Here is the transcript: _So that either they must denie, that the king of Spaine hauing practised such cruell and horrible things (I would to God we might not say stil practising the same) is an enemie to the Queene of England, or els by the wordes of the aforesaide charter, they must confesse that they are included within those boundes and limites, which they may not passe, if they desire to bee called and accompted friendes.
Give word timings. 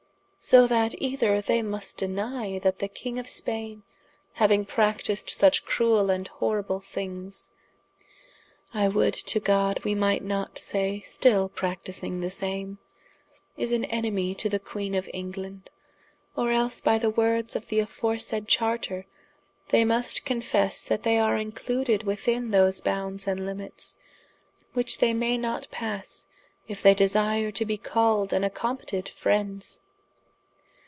_So 0.43 0.65
that 0.65 0.95
either 0.97 1.39
they 1.39 1.61
must 1.61 1.99
denie, 1.99 2.59
that 2.63 2.79
the 2.79 2.87
king 2.87 3.19
of 3.19 3.29
Spaine 3.29 3.83
hauing 4.39 4.65
practised 4.67 5.29
such 5.29 5.65
cruell 5.65 6.09
and 6.09 6.27
horrible 6.27 6.79
things 6.79 7.51
(I 8.73 8.87
would 8.87 9.13
to 9.13 9.39
God 9.39 9.83
we 9.83 9.93
might 9.93 10.23
not 10.23 10.57
say 10.57 10.99
stil 11.01 11.47
practising 11.47 12.21
the 12.21 12.31
same) 12.31 12.79
is 13.55 13.71
an 13.71 13.85
enemie 13.85 14.33
to 14.39 14.49
the 14.49 14.57
Queene 14.57 14.95
of 14.95 15.07
England, 15.13 15.69
or 16.35 16.51
els 16.51 16.81
by 16.81 16.97
the 16.97 17.11
wordes 17.11 17.55
of 17.55 17.67
the 17.67 17.77
aforesaide 17.77 18.47
charter, 18.47 19.05
they 19.69 19.85
must 19.85 20.25
confesse 20.25 20.87
that 20.87 21.03
they 21.03 21.19
are 21.19 21.37
included 21.37 22.01
within 22.01 22.49
those 22.49 22.81
boundes 22.81 23.27
and 23.27 23.41
limites, 23.41 23.97
which 24.73 24.97
they 24.97 25.13
may 25.13 25.37
not 25.37 25.69
passe, 25.69 26.29
if 26.67 26.81
they 26.81 26.95
desire 26.95 27.51
to 27.51 27.63
bee 27.63 27.77
called 27.77 28.33
and 28.33 28.43
accompted 28.43 29.07
friendes. 29.07 29.81